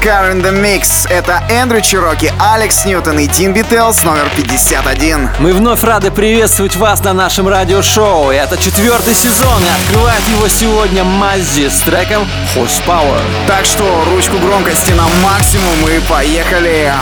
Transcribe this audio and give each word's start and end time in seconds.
Car 0.00 0.32
in 0.32 0.42
the 0.42 0.52
Mix. 0.52 1.08
Это 1.08 1.42
Эндрю 1.48 1.80
Чироки, 1.80 2.32
Алекс 2.38 2.84
Ньютон 2.84 3.18
и 3.18 3.26
Тим 3.26 3.52
Бителс 3.52 4.02
номер 4.04 4.30
51. 4.36 5.30
Мы 5.38 5.52
вновь 5.52 5.82
рады 5.82 6.10
приветствовать 6.10 6.76
вас 6.76 7.02
на 7.04 7.12
нашем 7.12 7.48
радиошоу. 7.48 8.30
Это 8.30 8.56
четвертый 8.56 9.14
сезон, 9.14 9.62
и 9.62 9.68
открывает 9.68 10.22
его 10.28 10.48
сегодня 10.48 11.04
Маззи 11.04 11.68
с 11.68 11.80
треком 11.80 12.28
Horsepower. 12.54 13.20
Так 13.46 13.64
что 13.64 14.04
ручку 14.10 14.38
громкости 14.38 14.92
на 14.92 15.06
максимум 15.22 15.88
и 15.88 16.00
поехали! 16.08 16.92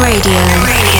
Radio. 0.00 0.40
Radio. 0.66 0.93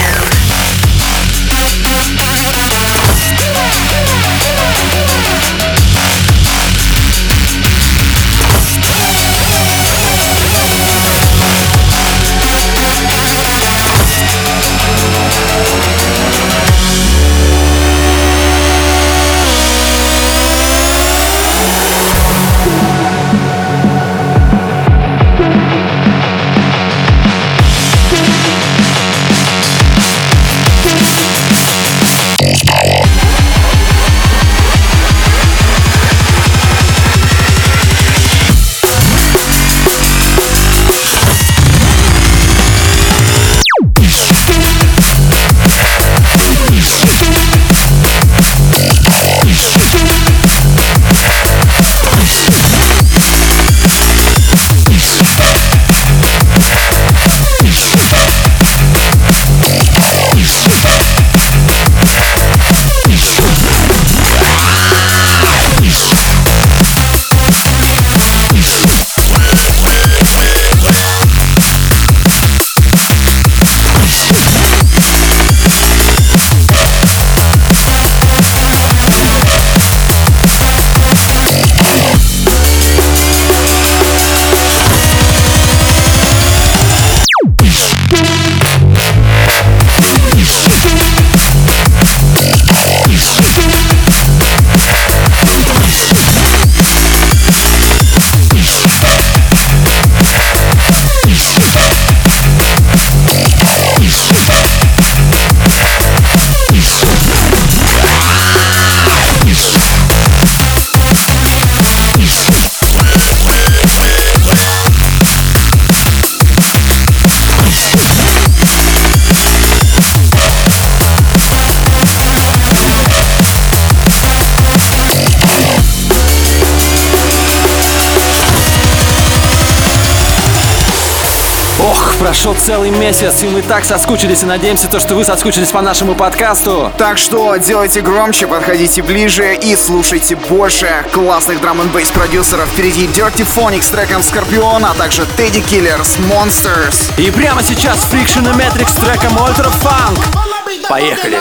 Целый 132.75 132.90
месяц, 132.90 133.40
и 133.44 133.46
мы 133.46 133.62
так 133.62 133.85
соскучились, 133.85 134.43
и 134.43 134.46
надеемся, 134.46 134.88
то, 134.88 134.99
что 134.99 135.14
вы 135.14 135.25
соскучились 135.25 135.70
по 135.70 135.81
нашему 135.81 136.17
подкасту. 136.17 136.90
Так 136.99 137.19
что 137.19 137.55
делайте 137.55 138.00
громче, 138.00 138.49
подходите 138.49 139.00
ближе 139.00 139.55
и 139.55 139.76
слушайте 139.76 140.35
больше 140.35 140.88
классных 141.12 141.61
драм 141.61 141.81
н 141.81 141.88
бейс 141.90 142.11
продюсеров. 142.11 142.69
Впереди 142.70 143.06
Dirty 143.06 143.46
Phonic 143.46 143.82
с 143.82 143.90
треком 143.90 144.25
Скорпион, 144.25 144.84
а 144.84 144.93
также 144.94 145.23
Teddy 145.38 145.64
Killer 145.64 146.02
с 146.02 146.17
Monsters. 146.19 147.12
И 147.17 147.31
прямо 147.31 147.62
сейчас 147.62 147.96
Friction 148.12 148.43
и 148.43 148.58
Matrix 148.58 148.88
с 148.88 148.94
треком 148.94 149.38
Ultra 149.38 149.73
Funk. 149.81 150.88
Поехали! 150.88 151.38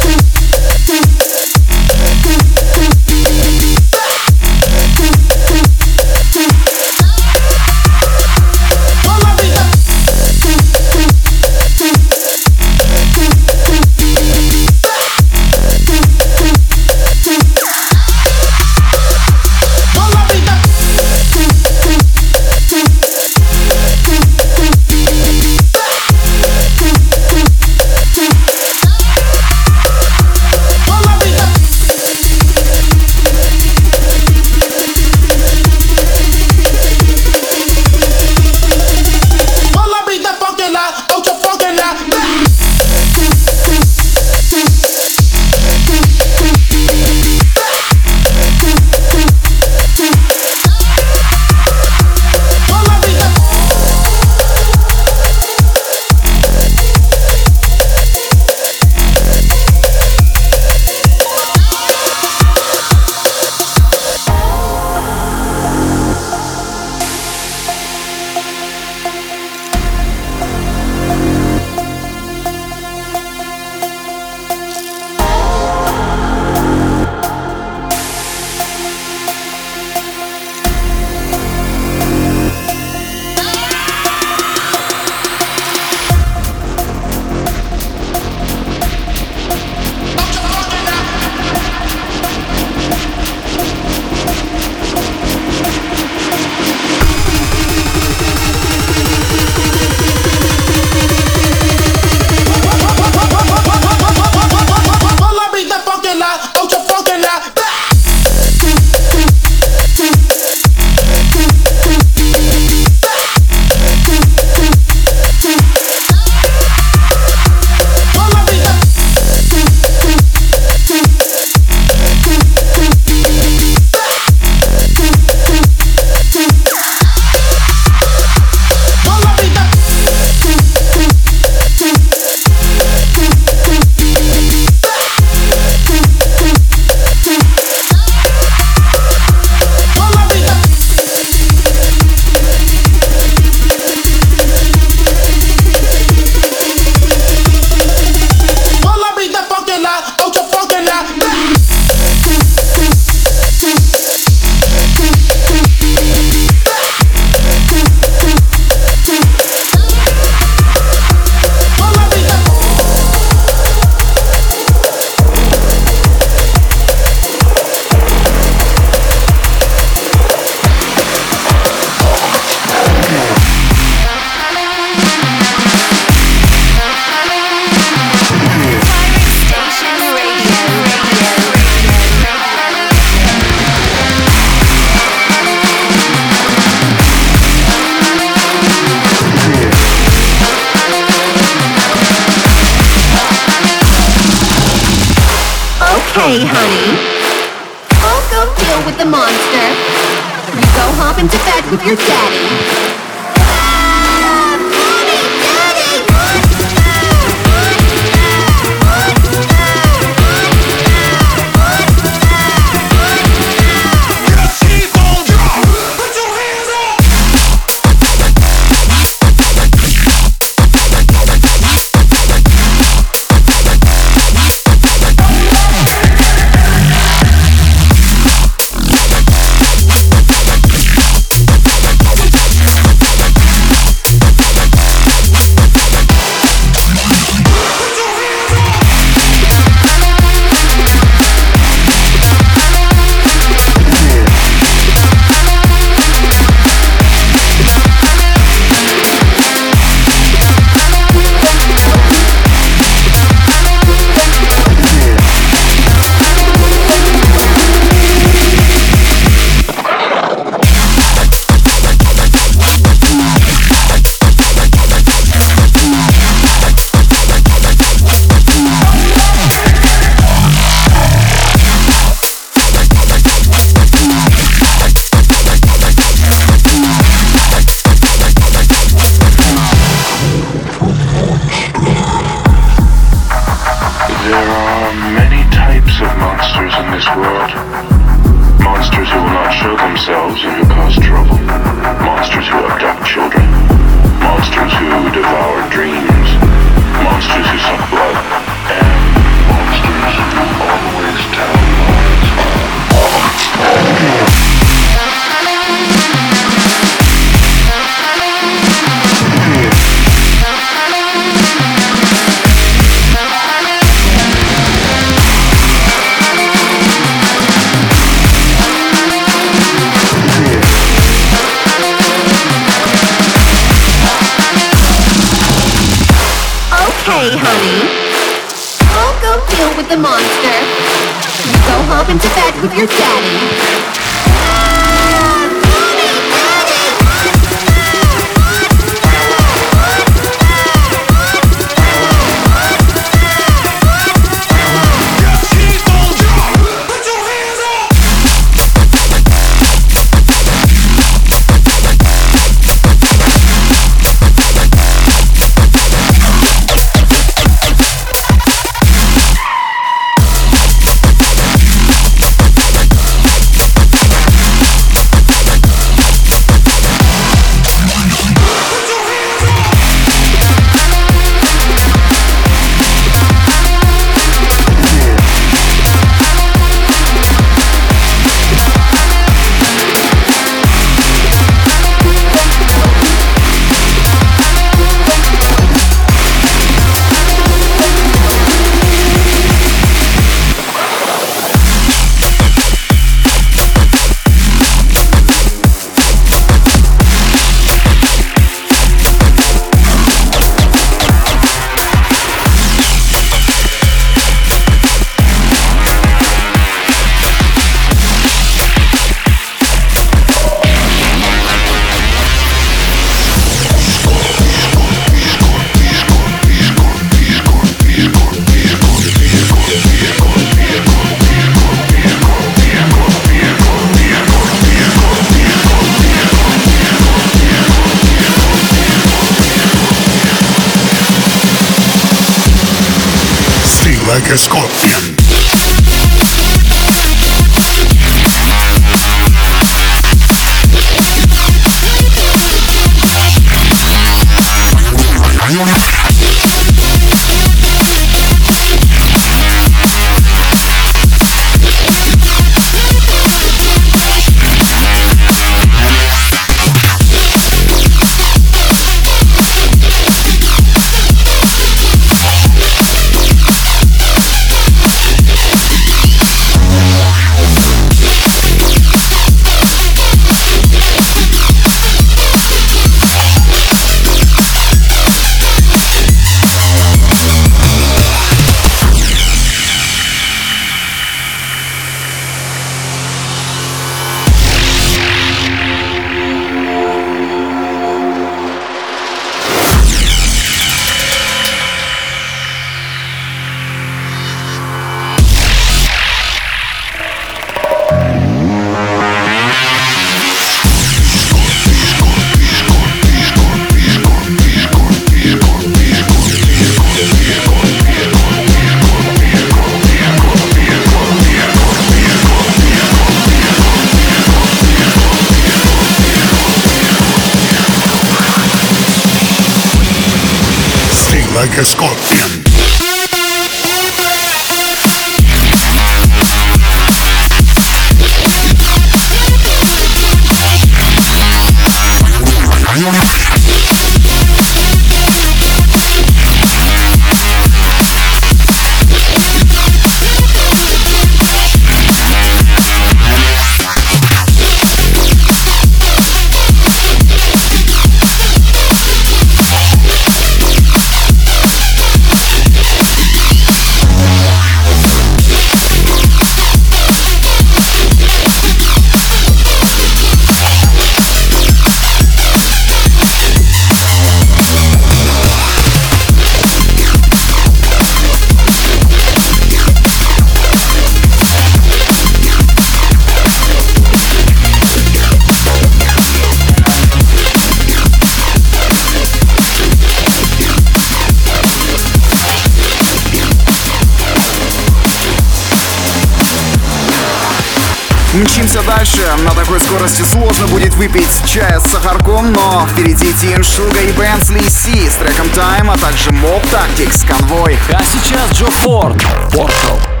Дальше. 588.81 589.15
На 589.23 589.31
такой 589.31 589.59
скорости 589.59 590.01
сложно 590.01 590.47
будет 590.47 590.73
выпить 590.73 591.11
чая 591.25 591.59
с 591.59 591.67
сахарком, 591.69 592.33
но 592.33 592.65
впереди 592.71 593.13
Тин 593.13 593.43
Шуга 593.43 593.79
и 593.79 593.91
Бенсли 593.91 594.41
Си 594.41 594.89
с 594.89 594.95
треком 594.95 595.27
Time, 595.27 595.71
а 595.71 595.77
также 595.77 596.09
Mob 596.09 596.41
Tactics 596.51 597.05
Конвой. 597.07 597.57
А 597.73 597.83
сейчас 597.83 598.31
Джо 598.31 598.49
Форд. 598.49 598.97
Portal. 599.31 600.00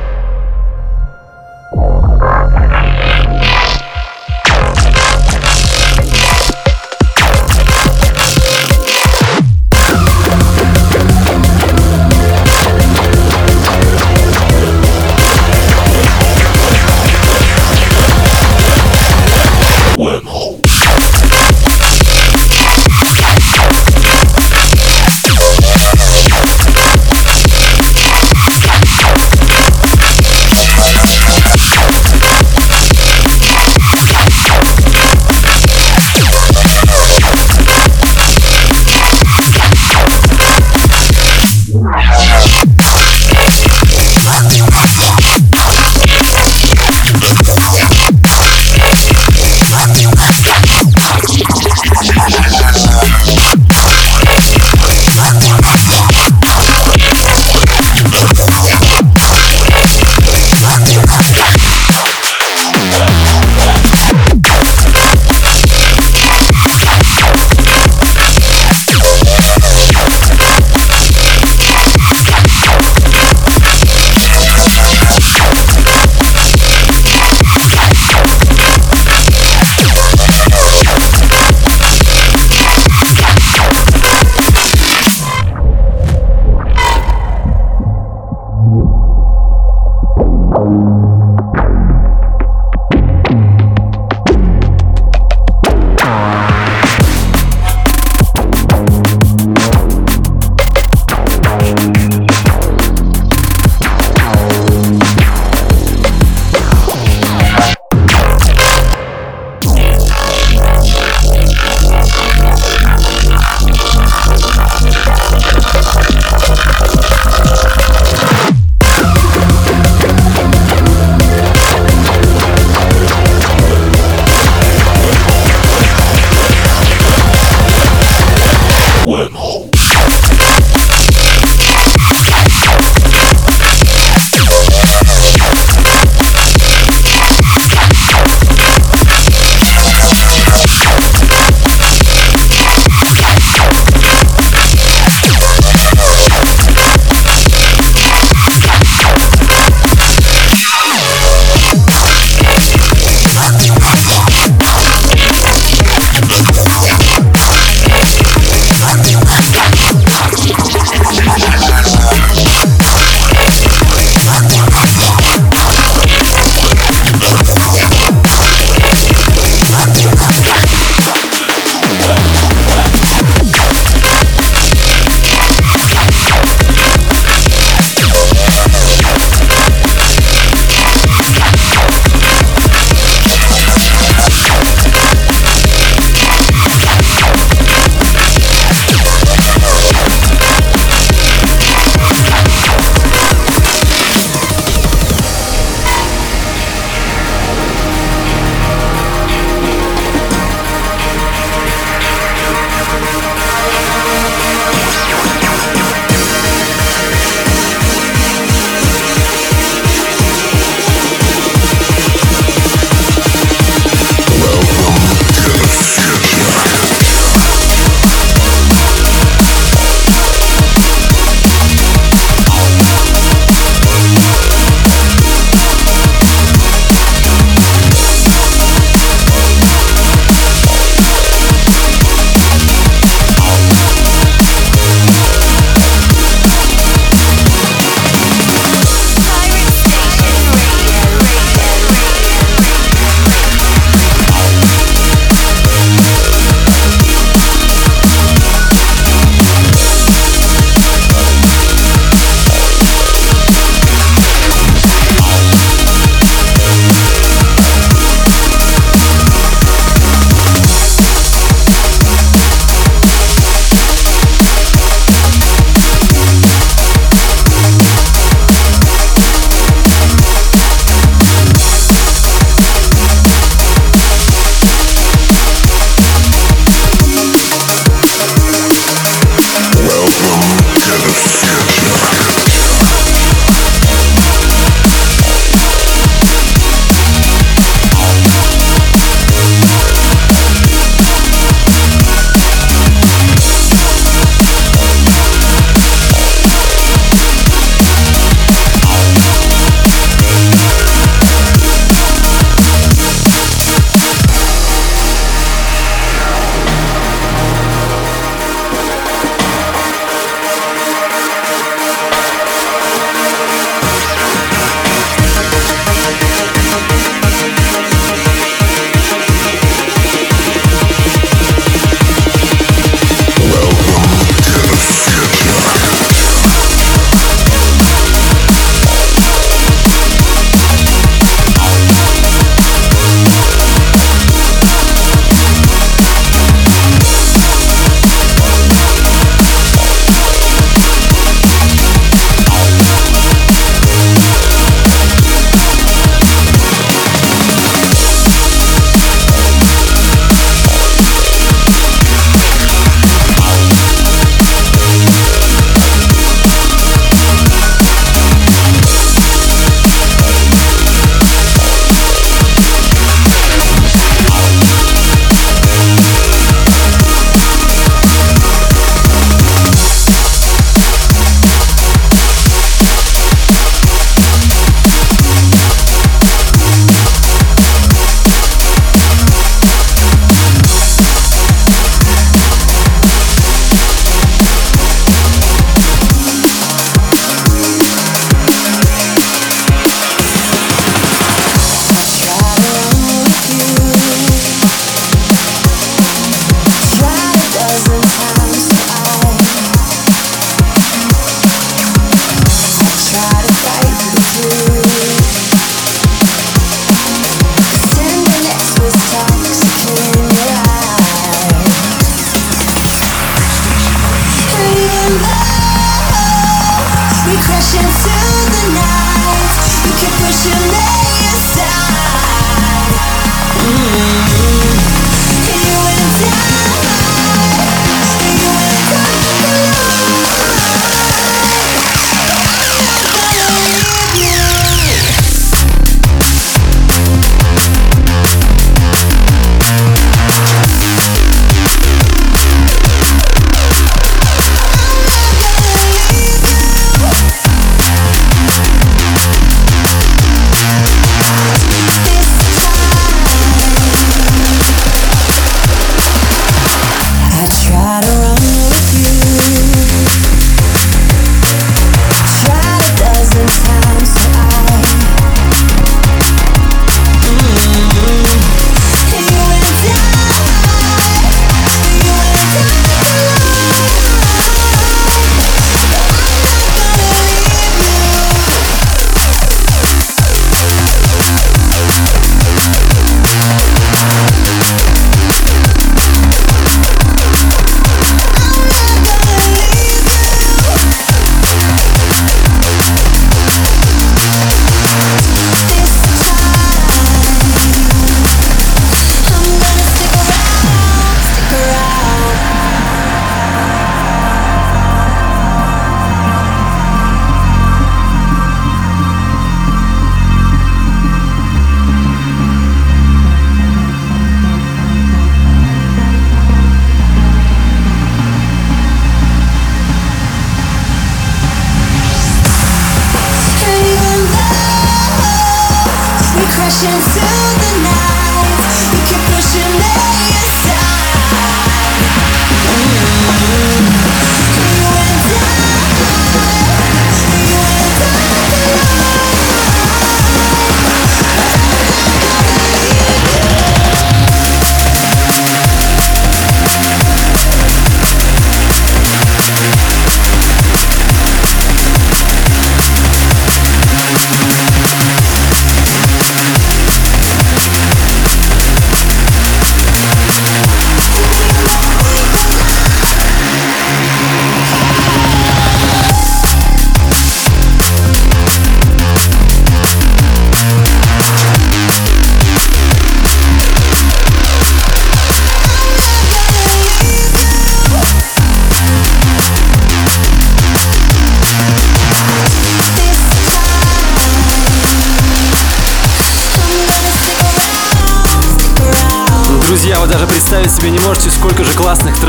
patience 526.81 527.20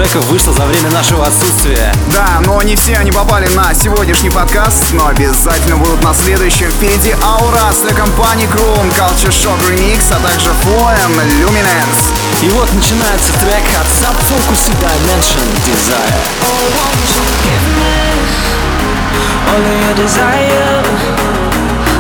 треков 0.03 0.25
вышло 0.27 0.53
за 0.53 0.65
время 0.65 0.91
нашего 0.91 1.27
отсутствия. 1.27 1.93
Да, 2.13 2.41
но 2.45 2.61
не 2.63 2.75
все 2.75 2.97
они 2.97 3.13
попали 3.13 3.47
на 3.55 3.73
сегодняшний 3.73 4.31
подкаст, 4.31 4.93
но 4.93 5.07
обязательно 5.07 5.77
будут 5.77 6.03
на 6.03 6.13
следующем. 6.13 6.71
Впереди 6.71 7.15
Аура 7.23 7.73
с 7.73 7.83
треком 7.83 8.09
Panic 8.19 8.51
Room, 8.57 8.93
Culture 8.99 9.31
Shock 9.31 9.61
Remix, 9.71 10.03
а 10.11 10.19
также 10.27 10.51
Floem 10.51 11.15
Luminance. 11.45 12.11
И 12.43 12.49
вот 12.49 12.73
начинается 12.73 13.33
трек 13.35 13.63
от 13.81 13.87
Subfocus 13.87 14.73
Dimension 14.81 15.47
Desire. 15.67 16.23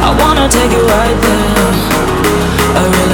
I 0.02 0.10
wanna 0.18 0.48
take 0.48 0.72
you 0.72 0.84
right 0.88 1.20
there. 1.20 1.72
I 2.74 2.82
really 2.88 3.11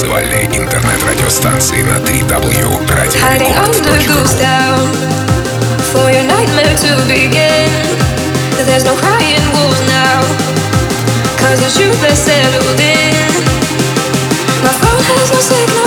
танцевальной 0.00 0.46
интернет-радиостанции 0.46 1.82
на 1.82 1.98
3W 1.98 2.88
радио. 2.90 3.20
My 14.62 14.72
phone 14.72 15.02
has 15.02 15.30
no 15.32 15.40
signal. 15.40 15.80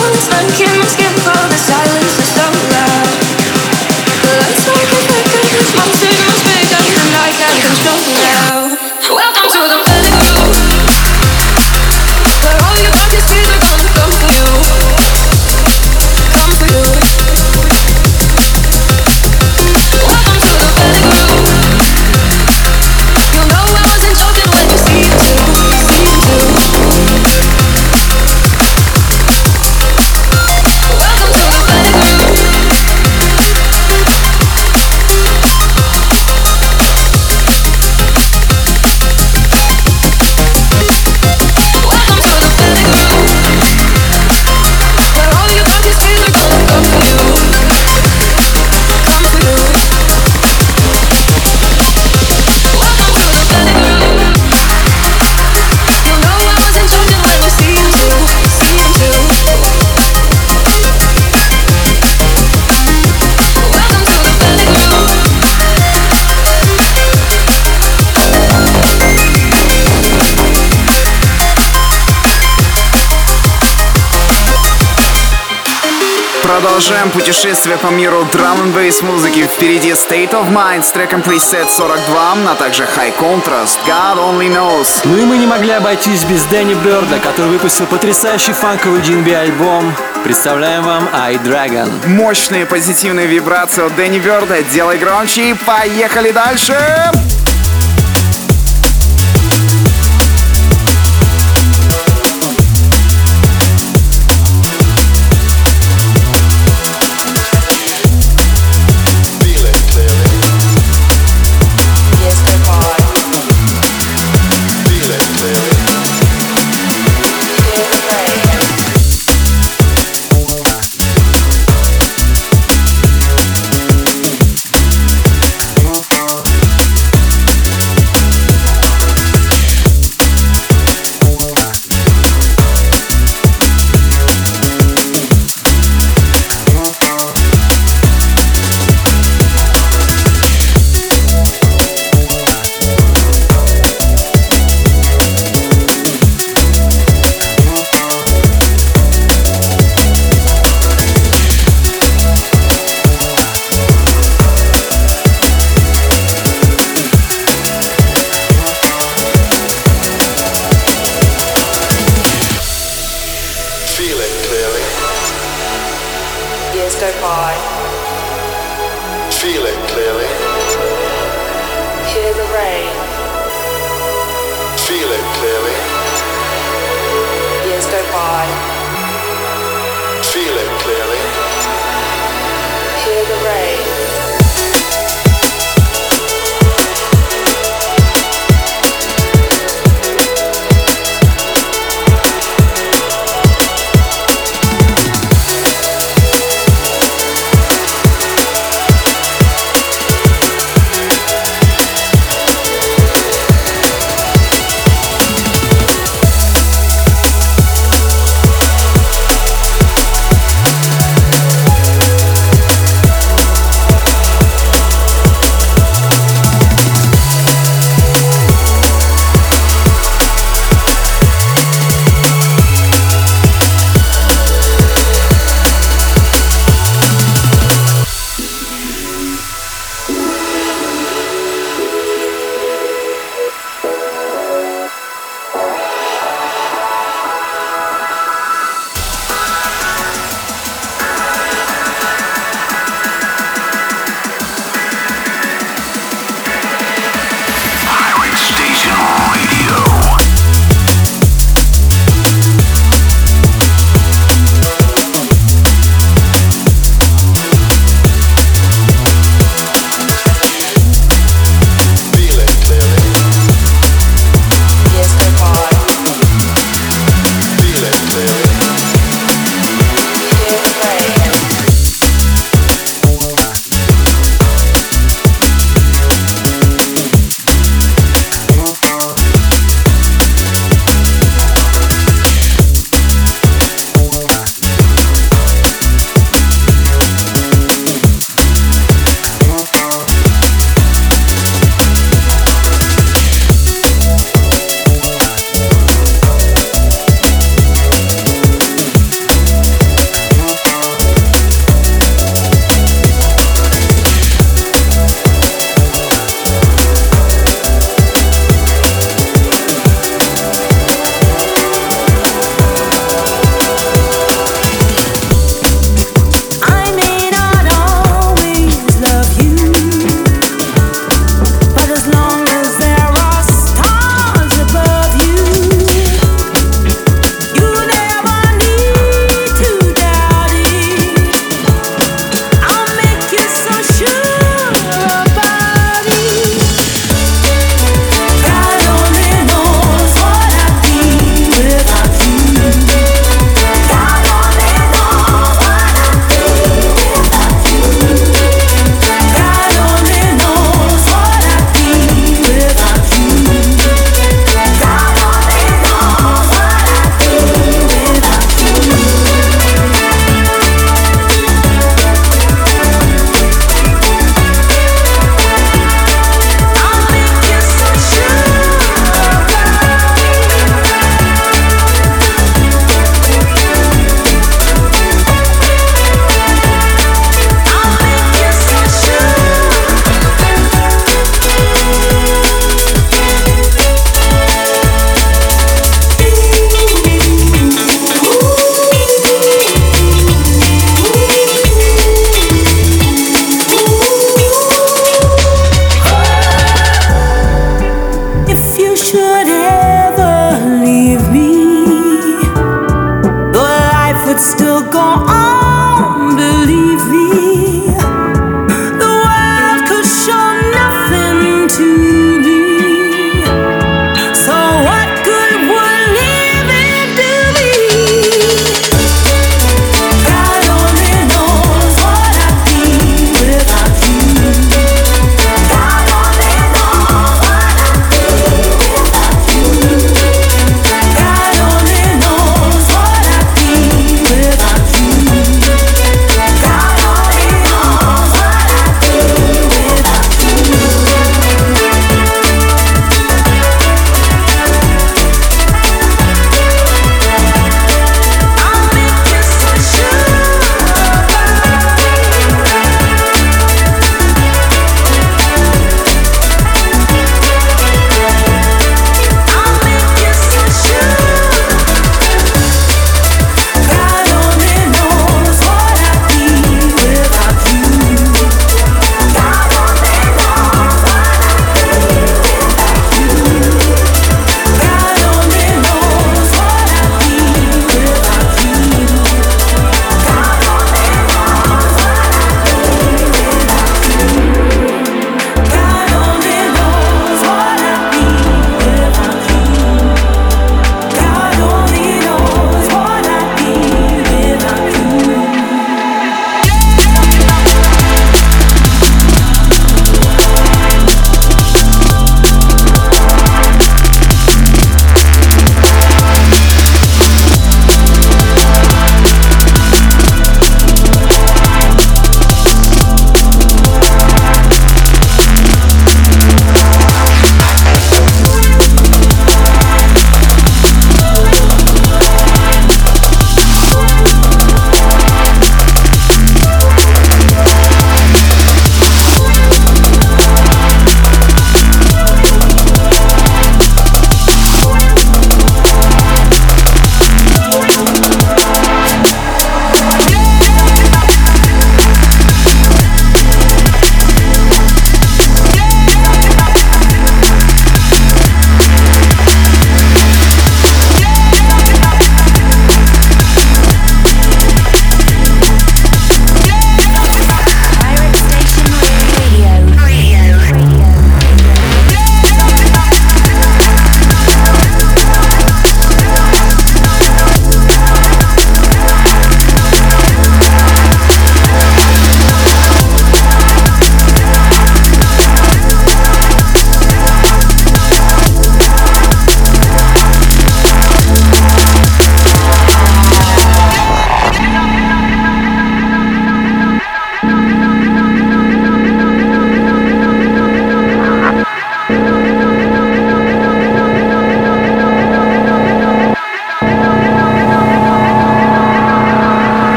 Продолжаем 76.54 77.10
путешествие 77.10 77.78
по 77.78 77.88
миру 77.88 78.28
драм 78.32 78.62
н 78.62 78.72
бейс 78.74 79.02
музыки. 79.02 79.48
Впереди 79.48 79.90
State 79.94 80.34
of 80.34 80.54
Mind 80.54 80.84
с 80.84 80.92
треком 80.92 81.22
Preset 81.22 81.68
42, 81.68 82.34
а 82.48 82.54
также 82.54 82.84
High 82.84 83.12
Contrast, 83.20 83.80
God 83.88 84.20
Only 84.20 84.54
Knows. 84.54 85.02
Ну 85.04 85.18
и 85.18 85.26
мы 85.26 85.40
не 85.40 85.48
могли 85.48 85.72
обойтись 85.72 86.24
без 86.26 86.44
Дэнни 86.44 86.76
Бёрда, 86.76 87.18
который 87.18 87.50
выпустил 87.50 87.88
потрясающий 87.88 88.54
фанковый 88.54 89.02
DNB 89.02 89.34
альбом. 89.34 89.96
Представляем 90.24 90.84
вам 90.84 91.10
I 91.12 91.38
Dragon. 91.38 91.90
Мощные 92.08 92.68
позитивные 92.68 93.26
вибрации 93.26 93.84
от 93.84 93.96
Дэнни 93.96 94.20
Бёрда. 94.20 94.62
Делай 94.62 95.00
громче 95.00 95.50
и 95.50 95.54
поехали 95.56 96.30
дальше! 96.30 96.78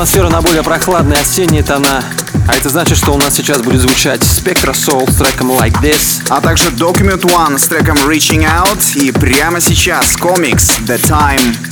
Атмосферу 0.00 0.30
на 0.30 0.40
более 0.40 0.62
прохладные 0.62 1.20
осенние 1.20 1.62
тона. 1.62 2.02
А 2.48 2.54
это 2.54 2.70
значит, 2.70 2.96
что 2.96 3.12
у 3.12 3.18
нас 3.18 3.34
сейчас 3.34 3.60
будет 3.60 3.82
звучать 3.82 4.22
Spectra 4.22 4.72
Soul 4.72 5.10
с 5.10 5.16
треком 5.16 5.50
Like 5.50 5.78
This. 5.82 6.22
А 6.30 6.40
также 6.40 6.70
Document 6.70 7.20
One 7.20 7.58
с 7.58 7.68
треком 7.68 7.98
Reaching 8.08 8.48
Out. 8.48 8.96
И 8.96 9.12
прямо 9.12 9.60
сейчас 9.60 10.16
комикс 10.16 10.70
The 10.86 10.98
Time. 10.98 11.69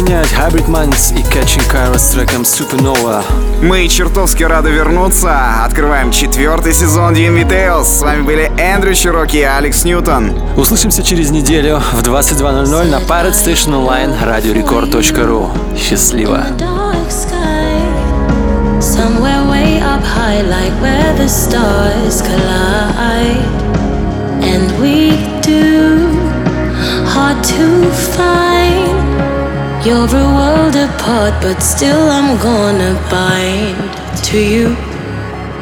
менять 0.00 0.32
Hybrid 0.32 0.66
Minds 0.66 1.12
и 1.14 1.22
Catching 1.22 1.68
Kyra 1.70 1.98
с 1.98 2.10
треком 2.10 2.42
Supernova. 2.42 3.22
Мы 3.62 3.86
чертовски 3.88 4.42
рады 4.44 4.70
вернуться. 4.70 5.64
Открываем 5.64 6.10
четвертый 6.10 6.72
сезон 6.72 7.12
DMV 7.12 7.48
Tales. 7.48 7.84
С 7.84 8.00
вами 8.00 8.22
были 8.22 8.50
Эндрю 8.58 8.94
Чироки 8.94 9.36
и 9.36 9.42
Алекс 9.42 9.84
Ньютон. 9.84 10.32
Услышимся 10.56 11.02
через 11.02 11.30
неделю 11.30 11.82
в 11.92 12.02
22.00 12.02 12.90
на 12.90 12.96
Pirate 12.96 13.34
Station 13.34 13.74
Online 13.74 14.14
radiorecord.ru. 14.22 15.50
Счастливо! 15.76 16.46
Somewhere 18.80 19.44
way 19.50 19.78
up 19.82 20.02
high, 20.02 20.40
like 20.40 20.72
where 20.80 21.14
the 21.18 21.28
stars 21.28 22.22
collide. 22.22 23.44
And 24.42 24.80
we 24.80 25.10
do 25.42 26.08
hard 27.06 27.44
to 27.44 27.90
find. 28.16 28.49
You're 29.82 30.04
a 30.04 30.28
world 30.36 30.76
apart, 30.76 31.40
but 31.40 31.60
still 31.62 32.10
I'm 32.10 32.36
gonna 32.38 32.92
bind 33.10 34.24
to 34.24 34.38
you. 34.38 34.76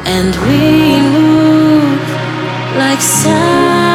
And 0.05 0.35
we 0.45 0.99
move 1.15 2.01
like 2.77 2.99
sound. 2.99 3.88